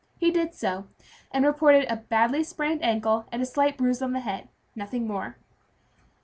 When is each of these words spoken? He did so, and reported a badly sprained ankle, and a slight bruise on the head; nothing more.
He 0.17 0.31
did 0.31 0.55
so, 0.55 0.87
and 1.31 1.45
reported 1.45 1.85
a 1.87 1.95
badly 1.97 2.43
sprained 2.43 2.83
ankle, 2.83 3.25
and 3.31 3.39
a 3.39 3.45
slight 3.45 3.77
bruise 3.77 4.01
on 4.01 4.13
the 4.13 4.19
head; 4.21 4.49
nothing 4.75 5.05
more. 5.05 5.37